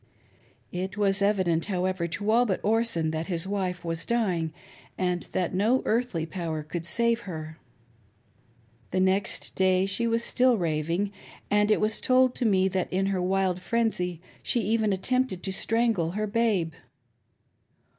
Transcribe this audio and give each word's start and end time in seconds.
It 0.71 0.97
was 0.97 1.21
evident, 1.21 1.65
however, 1.65 2.07
to 2.07 2.31
all 2.31 2.47
but 2.47 2.59
Orson 2.63 3.11
that 3.11 3.27
his 3.27 3.45
wife 3.47 3.85
was 3.85 4.03
dying, 4.03 4.51
and 4.97 5.21
that 5.31 5.53
no 5.53 5.83
earthly 5.85 6.25
power 6.25 6.63
could 6.63 6.87
save 6.87 7.19
her. 7.29 7.59
The 8.89 8.99
next 8.99 9.53
day 9.53 9.85
she 9.85 10.07
was 10.07 10.23
still 10.23 10.57
raving, 10.57 11.11
and 11.51 11.69
it 11.69 11.79
was 11.79 12.01
told 12.01 12.41
me 12.41 12.67
that 12.69 12.91
in 12.91 13.05
her 13.13 13.21
wild 13.21 13.61
frenzy 13.61 14.19
she 14.41 14.61
even 14.61 14.91
attempted 14.91 15.43
to 15.43 15.53
strangle 15.53 16.13
her 16.13 16.25
babe. 16.25 16.73